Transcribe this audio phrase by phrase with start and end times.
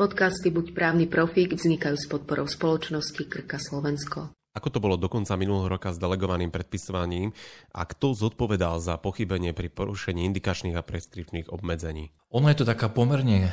[0.00, 4.32] Podcasty Buď právny profík vznikajú s podporou spoločnosti Krka Slovensko.
[4.56, 7.36] Ako to bolo do konca minulého roka s delegovaným predpisovaním
[7.76, 12.16] a kto zodpovedal za pochybenie pri porušení indikačných a preskripčných obmedzení?
[12.32, 13.52] Ono je to taká pomerne eh,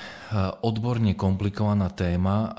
[0.63, 2.51] odborne komplikovaná téma, eh,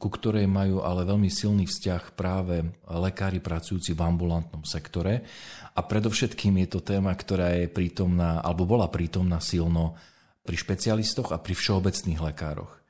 [0.00, 5.28] ku ktorej majú ale veľmi silný vzťah práve lekári pracujúci v ambulantnom sektore.
[5.76, 10.00] A predovšetkým je to téma, ktorá je prítomná, alebo bola prítomná silno
[10.42, 12.81] pri špecialistoch a pri všeobecných lekároch.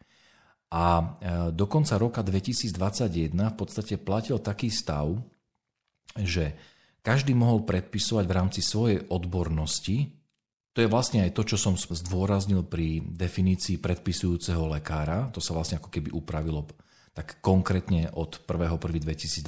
[0.72, 1.04] A e,
[1.52, 5.12] do konca roka 2021 v podstate platil taký stav,
[6.16, 6.56] že
[7.04, 10.16] každý mohol predpisovať v rámci svojej odbornosti,
[10.72, 15.76] to je vlastne aj to, čo som zdôraznil pri definícii predpisujúceho lekára, to sa vlastne
[15.76, 16.64] ako keby upravilo
[17.12, 19.44] tak konkrétne od 1.1.2022,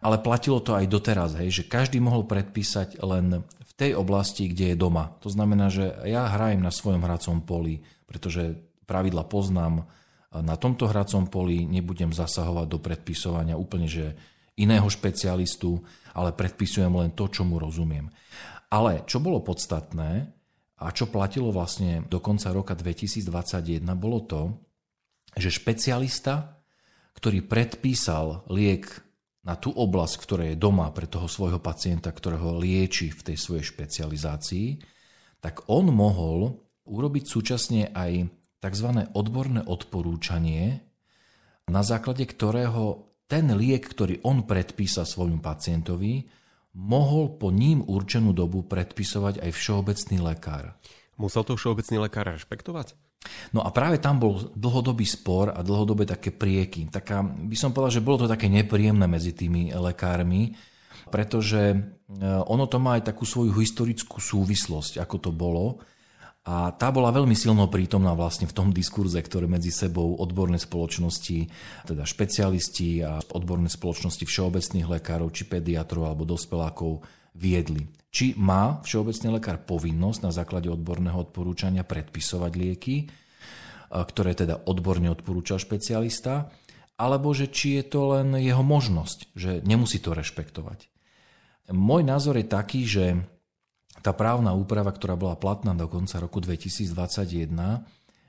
[0.00, 4.72] ale platilo to aj doteraz, hej, že každý mohol predpísať len v tej oblasti, kde
[4.72, 5.12] je doma.
[5.20, 9.84] To znamená, že ja hrajem na svojom hracom poli, pretože pravidla poznám,
[10.32, 14.16] na tomto hracom poli nebudem zasahovať do predpisovania úplne, že
[14.58, 15.80] iného špecialistu,
[16.12, 18.10] ale predpisujem len to, čo mu rozumiem.
[18.68, 20.10] Ale čo bolo podstatné
[20.78, 24.42] a čo platilo vlastne do konca roka 2021, bolo to,
[25.32, 26.60] že špecialista,
[27.16, 28.84] ktorý predpísal liek
[29.46, 33.64] na tú oblasť, ktorá je doma pre toho svojho pacienta, ktorého lieči v tej svojej
[33.64, 34.68] špecializácii,
[35.40, 38.88] tak on mohol urobiť súčasne aj tzv.
[39.14, 40.82] odborné odporúčanie,
[41.68, 46.24] na základe ktorého ten liek, ktorý on predpísa svojmu pacientovi,
[46.78, 50.78] mohol po ním určenú dobu predpisovať aj všeobecný lekár.
[51.20, 52.96] Musel to všeobecný lekár rešpektovať?
[53.52, 56.86] No a práve tam bol dlhodobý spor a dlhodobé také prieky.
[56.88, 60.54] Taká, by som povedal, že bolo to také nepríjemné medzi tými lekármi,
[61.10, 61.78] pretože e,
[62.46, 65.82] ono to má aj takú svoju historickú súvislosť, ako to bolo.
[66.48, 71.44] A tá bola veľmi silno prítomná vlastne v tom diskurze, ktoré medzi sebou odborné spoločnosti,
[71.84, 77.04] teda špecialisti a odborné spoločnosti všeobecných lekárov, či pediatrov alebo dospelákov
[77.36, 77.84] viedli.
[78.08, 82.96] Či má všeobecný lekár povinnosť na základe odborného odporúčania predpisovať lieky,
[83.92, 86.48] ktoré teda odborne odporúčal špecialista,
[86.96, 90.88] alebo že či je to len jeho možnosť, že nemusí to rešpektovať.
[91.76, 93.20] Môj názor je taký, že
[94.02, 97.50] tá právna úprava, ktorá bola platná do konca roku 2021,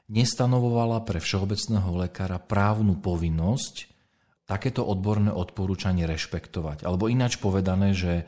[0.09, 3.89] nestanovovala pre všeobecného lekára právnu povinnosť
[4.49, 6.81] takéto odborné odporúčanie rešpektovať.
[6.81, 8.25] Alebo ináč povedané, že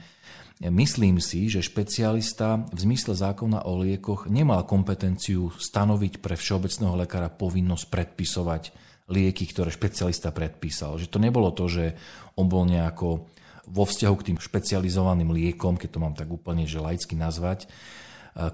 [0.62, 7.34] myslím si, že špecialista v zmysle zákona o liekoch nemal kompetenciu stanoviť pre všeobecného lekára
[7.34, 8.64] povinnosť predpisovať
[9.10, 11.02] lieky, ktoré špecialista predpísal.
[11.02, 11.98] Že to nebolo to, že
[12.38, 13.26] on bol nejako
[13.72, 17.68] vo vzťahu k tým špecializovaným liekom, keď to mám tak úplne že laicky nazvať, e,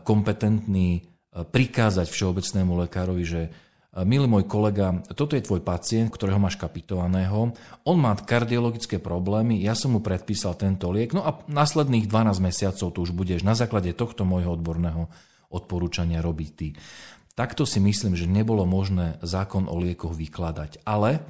[0.05, 1.01] kompetentný e,
[1.41, 3.49] prikázať všeobecnému lekárovi, že e,
[4.05, 9.73] milý môj kolega, toto je tvoj pacient, ktorého máš kapitovaného, on má kardiologické problémy, ja
[9.73, 13.89] som mu predpísal tento liek, no a následných 12 mesiacov to už budeš na základe
[13.97, 15.09] tohto môjho odborného
[15.49, 16.69] odporúčania robiť ty.
[17.37, 20.81] Takto si myslím, že nebolo možné zákon o liekoch vykladať.
[20.81, 21.21] Ale,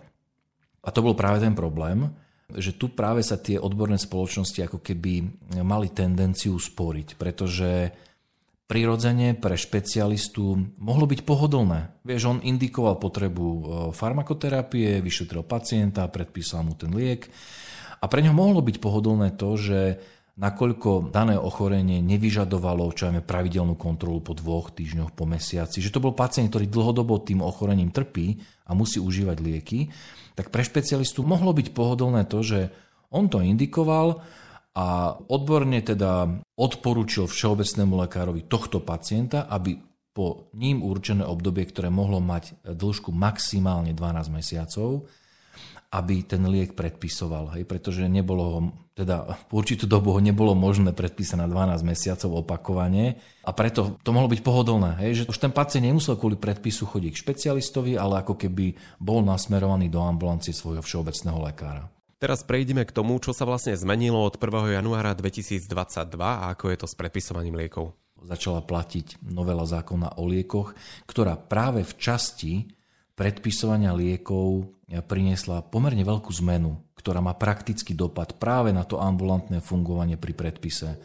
[0.80, 2.08] a to bol práve ten problém,
[2.48, 5.14] že tu práve sa tie odborné spoločnosti ako keby
[5.68, 7.92] mali tendenciu sporiť, pretože
[8.68, 12.04] prirodzene pre špecialistu mohlo byť pohodlné.
[12.04, 13.62] Vieš, on indikoval potrebu e,
[13.96, 17.32] farmakoterapie, vyšetril pacienta, predpísal mu ten liek
[18.04, 19.80] a pre ňo mohlo byť pohodlné to, že
[20.38, 25.98] nakoľko dané ochorenie nevyžadovalo čo ajme, pravidelnú kontrolu po dvoch týždňoch, po mesiaci, že to
[25.98, 28.38] bol pacient, ktorý dlhodobo tým ochorením trpí
[28.70, 29.90] a musí užívať lieky,
[30.38, 32.60] tak pre špecialistu mohlo byť pohodlné to, že
[33.10, 34.22] on to indikoval
[34.78, 39.82] a odborne teda odporúčil všeobecnému lekárovi tohto pacienta, aby
[40.14, 45.10] po ním určené obdobie, ktoré mohlo mať dĺžku maximálne 12 mesiacov,
[45.94, 48.60] aby ten liek predpisoval, hej, pretože nebolo ho,
[48.98, 54.10] teda v určitú dobu ho nebolo možné predpísať na 12 mesiacov opakovane a preto to
[54.10, 58.26] mohlo byť pohodlné, hej, že už ten pacient nemusel kvôli predpisu chodiť k špecialistovi, ale
[58.26, 61.86] ako keby bol nasmerovaný do ambulancie svojho všeobecného lekára.
[62.18, 64.82] Teraz prejdeme k tomu, čo sa vlastne zmenilo od 1.
[64.82, 65.70] januára 2022
[66.18, 67.94] a ako je to s predpisovaním liekov.
[68.18, 70.74] Začala platiť novela zákona o liekoch,
[71.06, 72.54] ktorá práve v časti
[73.14, 80.16] predpisovania liekov priniesla pomerne veľkú zmenu, ktorá má praktický dopad práve na to ambulantné fungovanie
[80.16, 80.96] pri predpise.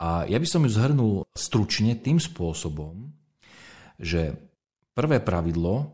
[0.00, 3.12] A ja by som ju zhrnul stručne tým spôsobom,
[4.00, 4.36] že
[4.96, 5.92] prvé pravidlo,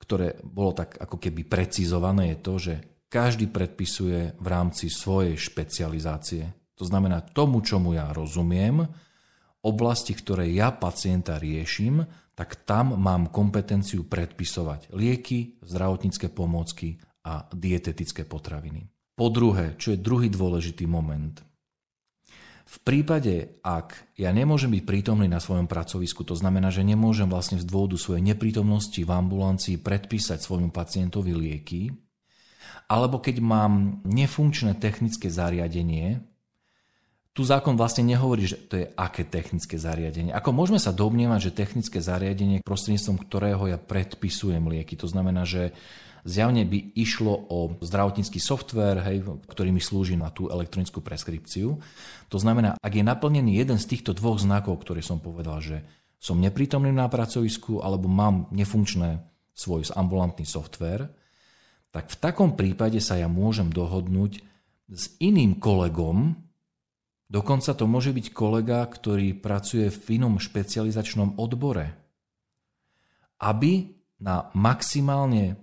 [0.00, 2.74] ktoré bolo tak ako keby precizované, je to, že
[3.08, 6.44] každý predpisuje v rámci svojej špecializácie.
[6.76, 8.84] To znamená tomu, čomu ja rozumiem,
[9.64, 12.04] oblasti, ktoré ja pacienta riešim,
[12.36, 18.86] tak tam mám kompetenciu predpisovať lieky, zdravotnícke pomôcky a dietetické potraviny.
[19.16, 21.32] Po druhé, čo je druhý dôležitý moment.
[22.66, 27.56] V prípade, ak ja nemôžem byť prítomný na svojom pracovisku, to znamená, že nemôžem vlastne
[27.56, 31.94] z dôvodu svojej neprítomnosti v ambulancii predpísať svojmu pacientovi lieky,
[32.90, 36.20] alebo keď mám nefunkčné technické zariadenie,
[37.36, 40.32] tu zákon vlastne nehovorí, že to je aké technické zariadenie.
[40.32, 45.76] Ako môžeme sa domnievať, že technické zariadenie, prostredníctvom ktorého ja predpisujem lieky, to znamená, že
[46.24, 49.20] zjavne by išlo o zdravotnícky software, hej,
[49.52, 51.76] ktorý mi slúži na tú elektronickú preskripciu.
[52.32, 55.84] To znamená, ak je naplnený jeden z týchto dvoch znakov, ktoré som povedal, že
[56.16, 59.20] som neprítomný na pracovisku alebo mám nefunkčné
[59.52, 61.12] svoj ambulantný software,
[61.92, 64.40] tak v takom prípade sa ja môžem dohodnúť
[64.88, 66.45] s iným kolegom,
[67.26, 71.90] Dokonca to môže byť kolega, ktorý pracuje v inom špecializačnom odbore,
[73.42, 73.90] aby
[74.22, 75.58] na maximálne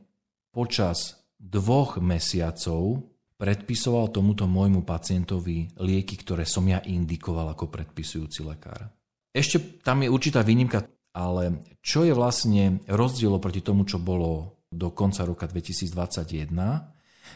[0.52, 3.08] počas dvoch mesiacov
[3.40, 8.92] predpisoval tomuto môjmu pacientovi lieky, ktoré som ja indikoval ako predpisujúci lekár.
[9.34, 14.94] Ešte tam je určitá výnimka, ale čo je vlastne rozdiel proti tomu, čo bolo do
[14.94, 16.54] konca roka 2021,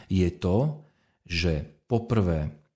[0.08, 0.86] je to,
[1.28, 2.67] že poprvé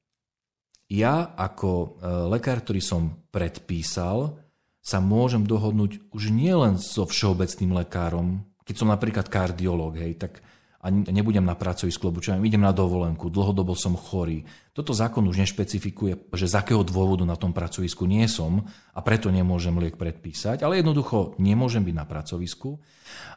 [0.93, 1.89] ja ako e,
[2.29, 4.37] lekár, ktorý som predpísal,
[4.83, 10.44] sa môžem dohodnúť už nielen so všeobecným lekárom, keď som napríklad kardiológ, hej, tak
[10.83, 14.43] a nebudem na pracovisku, lebo čo idem na dovolenku, dlhodobo som chorý.
[14.75, 19.31] Toto zákon už nešpecifikuje, že z akého dôvodu na tom pracovisku nie som a preto
[19.31, 22.83] nemôžem liek predpísať, ale jednoducho nemôžem byť na pracovisku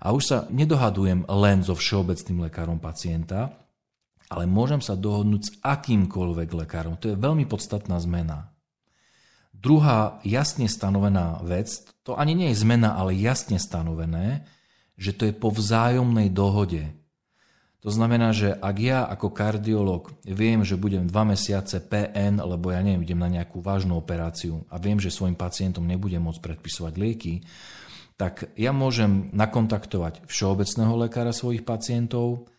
[0.02, 3.54] a už sa nedohadujem len so všeobecným lekárom pacienta,
[4.30, 6.98] ale môžem sa dohodnúť s akýmkoľvek lekárom.
[7.02, 8.56] To je veľmi podstatná zmena.
[9.56, 14.46] Druhá jasne stanovená vec, to ani nie je zmena, ale jasne stanovené,
[14.94, 16.94] že to je po vzájomnej dohode.
[17.86, 22.82] To znamená, že ak ja ako kardiolog viem, že budem dva mesiace PN, lebo ja
[22.82, 27.46] neviem, idem na nejakú vážnu operáciu a viem, že svojim pacientom nebudem môcť predpisovať lieky,
[28.18, 32.50] tak ja môžem nakontaktovať všeobecného lekára svojich pacientov,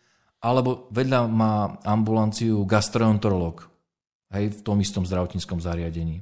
[0.41, 3.65] alebo vedľa má ambulanciu gastroenterolog,
[4.33, 6.21] hej, v tom istom zdravotníckom zariadení.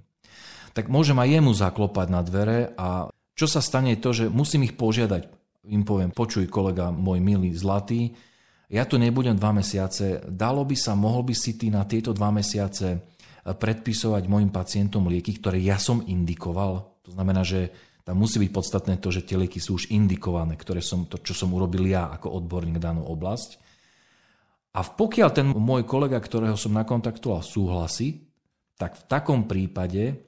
[0.75, 4.67] Tak môžem aj jemu zaklopať na dvere a čo sa stane je to, že musím
[4.67, 5.27] ich požiadať.
[5.67, 8.15] Im poviem, počuj kolega môj milý zlatý,
[8.65, 12.33] ja tu nebudem dva mesiace, dalo by sa, mohol by si ty na tieto dva
[12.33, 12.97] mesiace
[13.45, 16.97] predpisovať mojim pacientom lieky, ktoré ja som indikoval.
[17.05, 17.69] To znamená, že
[18.01, 21.37] tam musí byť podstatné to, že tie lieky sú už indikované, ktoré som, to, čo
[21.37, 23.61] som urobil ja ako odborník danú oblasť.
[24.75, 28.27] A pokiaľ ten môj kolega, ktorého som nakontaktoval, súhlasí,
[28.75, 30.19] tak v takom prípade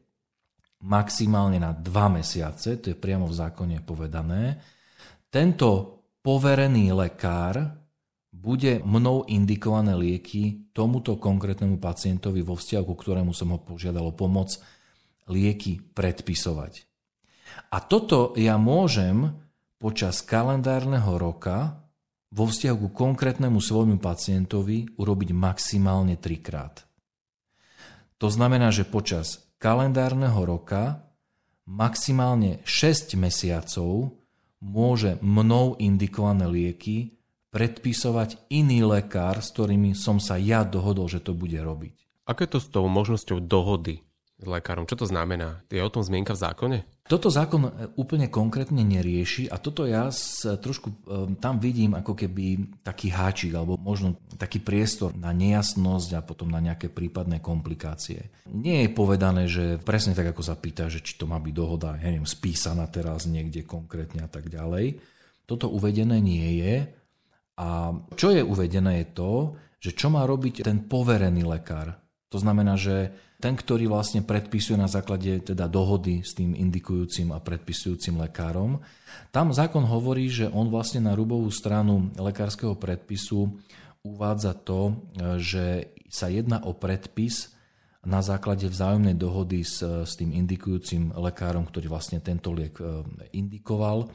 [0.87, 4.55] maximálne na dva mesiace, to je priamo v zákone povedané,
[5.27, 7.59] tento poverený lekár
[8.31, 14.13] bude mnou indikované lieky tomuto konkrétnemu pacientovi vo vzťahu, ku ktorému som ho požiadal o
[14.15, 14.55] pomoc,
[15.27, 16.87] lieky predpisovať.
[17.73, 19.27] A toto ja môžem
[19.75, 21.86] počas kalendárneho roka
[22.31, 26.83] vo vzťahu ku konkrétnemu svojmu pacientovi urobiť maximálne trikrát.
[28.17, 31.05] To znamená, že počas kalendárneho roka
[31.67, 34.15] maximálne 6 mesiacov
[34.57, 37.19] môže mnou indikované lieky
[37.53, 41.95] predpisovať iný lekár, s ktorými som sa ja dohodol, že to bude robiť.
[42.27, 44.06] Je to s tou možnosťou dohody
[44.43, 44.85] lekárom?
[44.85, 45.65] Čo to znamená?
[45.73, 46.77] Je o tom zmienka v zákone?
[47.07, 50.11] Toto zákon e, úplne konkrétne nerieši a toto ja
[50.43, 50.95] trošku e,
[51.41, 56.61] tam vidím ako keby taký háčik alebo možno taký priestor na nejasnosť a potom na
[56.61, 58.29] nejaké prípadné komplikácie.
[58.51, 61.97] Nie je povedané, že presne tak ako sa pýta, že či to má byť dohoda,
[61.97, 64.99] ja neviem, spísaná teraz niekde konkrétne a tak ďalej.
[65.47, 66.75] Toto uvedené nie je
[67.57, 69.33] a čo je uvedené je to,
[69.81, 72.06] že čo má robiť ten poverený lekár.
[72.27, 77.39] To znamená, že ten, ktorý vlastne predpisuje na základe teda dohody s tým indikujúcim a
[77.39, 78.83] predpisujúcim lekárom,
[79.31, 83.55] tam zákon hovorí, že on vlastne na rubovú stranu lekárskeho predpisu
[84.03, 84.99] uvádza to,
[85.39, 87.51] že sa jedná o predpis
[88.07, 93.03] na základe vzájomnej dohody s, s tým indikujúcim lekárom, ktorý vlastne tento liek e,
[93.35, 94.07] indikoval.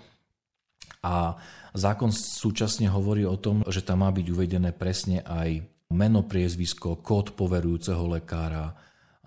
[1.05, 1.37] A
[1.77, 7.37] zákon súčasne hovorí o tom, že tam má byť uvedené presne aj meno, priezvisko, kód
[7.37, 8.75] poverujúceho lekára,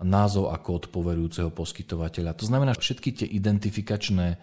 [0.02, 2.36] názov a kód poverujúceho poskytovateľa.
[2.36, 4.36] To znamená všetky tie identifikačné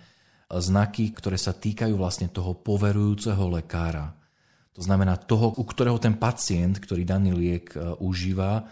[0.49, 4.17] znaky, ktoré sa týkajú vlastne toho poverujúceho lekára.
[4.73, 8.65] To znamená toho, u ktorého ten pacient, ktorý daný liek e, užíva,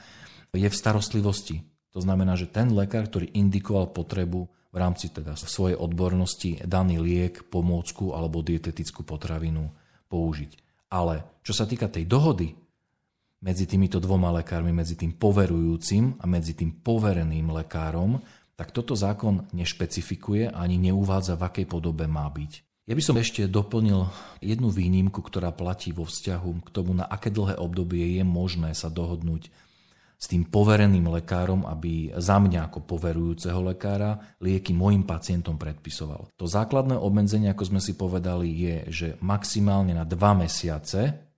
[0.50, 1.62] je v starostlivosti.
[1.94, 7.44] To znamená, že ten lekár, ktorý indikoval potrebu, v rámci teda svojej odbornosti daný liek,
[7.52, 9.68] pomôcku alebo dietetickú potravinu
[10.08, 10.52] použiť.
[10.92, 12.56] Ale čo sa týka tej dohody
[13.42, 18.22] medzi týmito dvoma lekármi, medzi tým poverujúcim a medzi tým povereným lekárom,
[18.54, 22.86] tak toto zákon nešpecifikuje ani neuvádza, v akej podobe má byť.
[22.86, 24.10] Ja by som ešte doplnil
[24.42, 28.94] jednu výnimku, ktorá platí vo vzťahu k tomu, na aké dlhé obdobie je možné sa
[28.94, 29.50] dohodnúť
[30.22, 36.30] s tým povereným lekárom, aby za mňa ako poverujúceho lekára lieky mojim pacientom predpisoval.
[36.38, 41.31] To základné obmedzenie, ako sme si povedali, je, že maximálne na dva mesiace,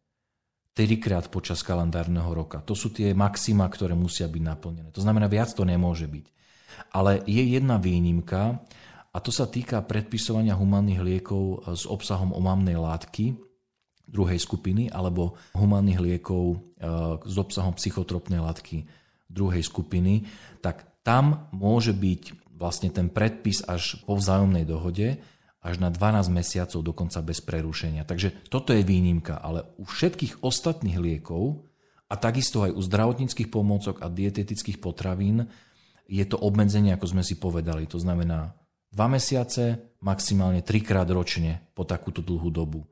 [0.73, 2.61] trikrát počas kalendárneho roka.
[2.65, 4.89] To sú tie maxima, ktoré musia byť naplnené.
[4.93, 6.25] To znamená, viac to nemôže byť.
[6.93, 8.61] Ale je jedna výnimka,
[9.13, 13.37] a to sa týka predpisovania humánnych liekov s obsahom omamnej látky,
[14.09, 16.57] druhej skupiny alebo humánnych liekov e,
[17.23, 18.83] s obsahom psychotropnej látky
[19.31, 20.27] druhej skupiny,
[20.59, 25.17] tak tam môže byť vlastne ten predpis až po vzájomnej dohode
[25.63, 28.03] až na 12 mesiacov dokonca bez prerušenia.
[28.03, 31.63] Takže toto je výnimka, ale u všetkých ostatných liekov
[32.11, 35.47] a takisto aj u zdravotníckých pomôcok a dietetických potravín
[36.03, 37.87] je to obmedzenie, ako sme si povedali.
[37.87, 38.51] To znamená
[38.91, 42.83] 2 mesiace, maximálne 3 krát ročne po takúto dlhú dobu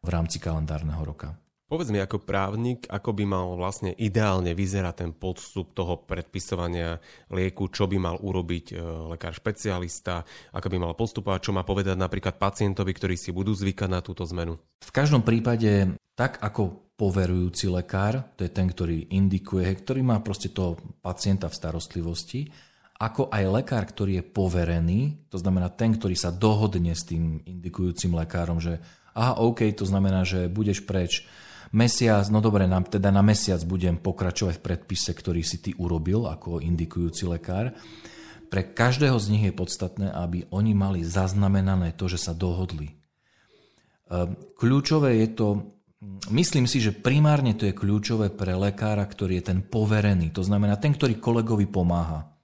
[0.00, 1.34] v rámci kalendárneho roka.
[1.70, 6.98] Povedz mi ako právnik, ako by mal vlastne ideálne vyzerať ten podstup toho predpisovania
[7.30, 8.82] lieku, čo by mal urobiť e,
[9.14, 13.86] lekár špecialista, ako by mal postupovať, čo má povedať napríklad pacientovi, ktorí si budú zvykať
[13.86, 14.58] na túto zmenu.
[14.82, 20.50] V každom prípade, tak ako poverujúci lekár, to je ten, ktorý indikuje, ktorý má proste
[20.50, 22.50] toho pacienta v starostlivosti,
[22.98, 28.10] ako aj lekár, ktorý je poverený, to znamená ten, ktorý sa dohodne s tým indikujúcim
[28.10, 28.82] lekárom, že
[29.14, 31.30] aha, OK, to znamená, že budeš preč
[31.74, 36.26] mesiac, no dobre, nám teda na mesiac budem pokračovať v predpise, ktorý si ty urobil
[36.26, 37.74] ako indikujúci lekár.
[38.50, 42.98] Pre každého z nich je podstatné, aby oni mali zaznamenané to, že sa dohodli.
[44.10, 45.46] Ehm, kľúčové je to,
[46.34, 50.74] myslím si, že primárne to je kľúčové pre lekára, ktorý je ten poverený, to znamená
[50.82, 52.34] ten, ktorý kolegovi pomáha.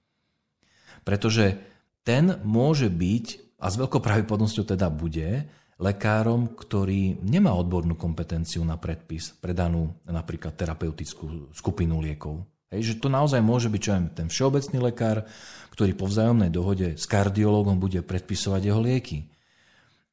[1.03, 1.59] Pretože
[2.07, 5.43] ten môže byť, a s veľkou pravdepodobnosťou teda bude,
[5.77, 12.41] lekárom, ktorý nemá odbornú kompetenciu na predpis pre danú napríklad terapeutickú skupinu liekov.
[12.73, 15.23] Hej, že to naozaj môže byť čo aj ten všeobecný lekár,
[15.71, 19.23] ktorý po vzájomnej dohode s kardiológom bude predpisovať jeho lieky.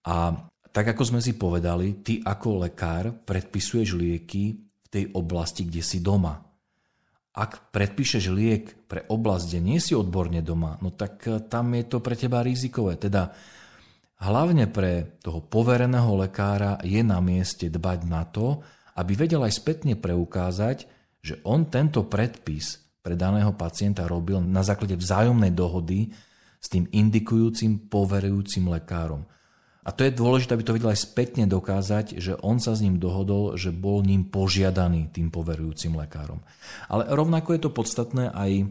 [0.06, 0.36] A
[0.70, 5.98] tak ako sme si povedali, ty ako lekár predpisuješ lieky v tej oblasti, kde si
[6.04, 6.44] doma.
[7.34, 11.98] Ak predpíšeš liek pre oblasť, kde nie si odborne doma, no tak tam je to
[11.98, 12.94] pre teba rizikové.
[12.94, 13.34] Teda
[14.22, 18.62] Hlavne pre toho povereného lekára je na mieste dbať na to,
[18.94, 20.86] aby vedel aj spätne preukázať,
[21.24, 26.14] že on tento predpis pre daného pacienta robil na základe vzájomnej dohody
[26.62, 29.28] s tým indikujúcim, poverujúcim lekárom.
[29.84, 32.96] A to je dôležité, aby to vedel aj spätne dokázať, že on sa s ním
[32.96, 36.40] dohodol, že bol ním požiadaný tým poverujúcim lekárom.
[36.88, 38.64] Ale rovnako je to podstatné aj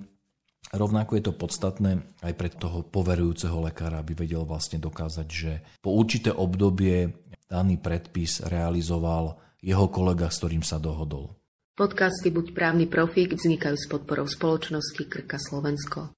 [0.74, 5.94] Rovnako je to podstatné aj pre toho poverujúceho lekára, aby vedel vlastne dokázať, že po
[5.94, 7.14] určité obdobie
[7.46, 11.38] daný predpis realizoval jeho kolega, s ktorým sa dohodol.
[11.78, 16.10] Podcasty Buď právny profík vznikajú s podporou spoločnosti Krka Slovensko.